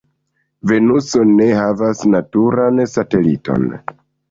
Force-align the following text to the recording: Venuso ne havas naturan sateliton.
Venuso 0.71 1.21
ne 1.33 1.51
havas 1.59 2.03
naturan 2.15 2.85
sateliton. 2.97 3.71